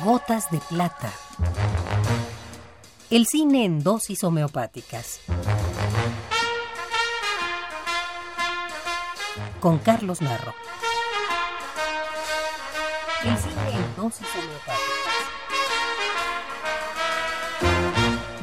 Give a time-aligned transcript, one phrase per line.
[0.00, 1.12] Gotas de plata.
[3.10, 5.20] El cine en dosis homeopáticas.
[9.60, 10.54] Con Carlos Narro.
[13.22, 15.02] El cine en dosis homeopáticas.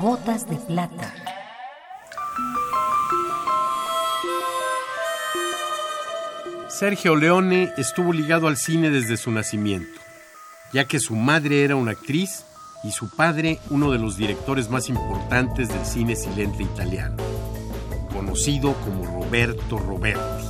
[0.00, 1.12] Gotas de plata.
[6.68, 10.00] Sergio Leone estuvo ligado al cine desde su nacimiento,
[10.72, 12.44] ya que su madre era una actriz
[12.84, 17.16] y su padre uno de los directores más importantes del cine silente italiano,
[18.12, 20.44] conocido como Roberto Roberti.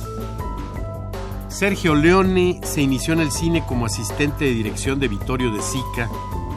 [1.49, 6.09] Sergio Leone se inició en el cine como asistente de dirección de Vittorio De Sica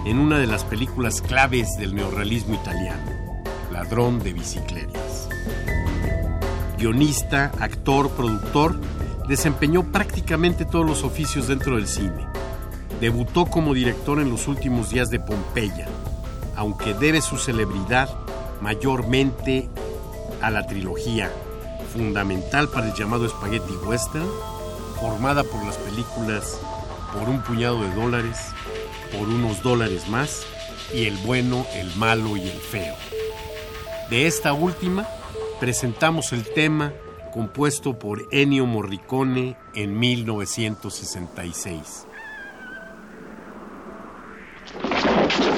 [0.06, 5.28] en una de las películas claves del neorrealismo italiano, Ladrón de bicicletas.
[6.78, 8.80] Guionista, actor, productor,
[9.28, 12.35] desempeñó prácticamente todos los oficios dentro del cine.
[13.00, 15.86] Debutó como director en los últimos días de Pompeya,
[16.56, 18.08] aunque debe su celebridad
[18.62, 19.68] mayormente
[20.40, 21.30] a la trilogía,
[21.92, 24.26] fundamental para el llamado Spaghetti Western,
[24.98, 26.58] formada por las películas
[27.12, 28.38] Por un puñado de dólares,
[29.12, 30.46] Por unos dólares más
[30.94, 32.94] y El bueno, el malo y el feo.
[34.08, 35.06] De esta última
[35.60, 36.92] presentamos el tema
[37.32, 42.06] compuesto por Ennio Morricone en 1966.
[45.36, 45.50] Such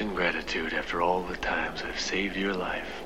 [0.00, 3.05] ingratitude after all the times I've saved your life.